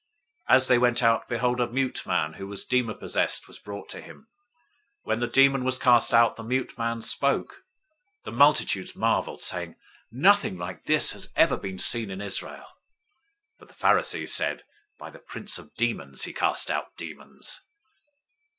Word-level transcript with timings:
009:032 0.49 0.55
As 0.55 0.67
they 0.67 0.77
went 0.79 1.03
out, 1.03 1.27
behold, 1.29 1.61
a 1.61 1.69
mute 1.69 2.07
man 2.07 2.33
who 2.33 2.47
was 2.47 2.65
demon 2.65 2.97
possessed 2.97 3.47
was 3.47 3.59
brought 3.59 3.87
to 3.87 4.01
him. 4.01 4.25
009:033 5.01 5.01
When 5.03 5.19
the 5.19 5.27
demon 5.27 5.63
was 5.63 5.77
cast 5.77 6.11
out, 6.11 6.37
the 6.37 6.43
mute 6.43 6.75
man 6.75 7.03
spoke. 7.03 7.59
The 8.23 8.31
multitudes 8.31 8.95
marveled, 8.95 9.43
saying, 9.43 9.75
"Nothing 10.11 10.57
like 10.57 10.85
this 10.85 11.11
has 11.11 11.31
ever 11.35 11.55
been 11.55 11.77
seen 11.77 12.09
in 12.09 12.19
Israel!" 12.19 12.63
009:034 12.65 12.65
But 13.59 13.67
the 13.67 13.73
Pharisees 13.75 14.33
said, 14.33 14.63
"By 14.97 15.11
the 15.11 15.19
prince 15.19 15.59
of 15.59 15.65
the 15.65 15.75
demons, 15.77 16.23
he 16.23 16.33
casts 16.33 16.71
out 16.71 16.97
demons." 16.97 17.61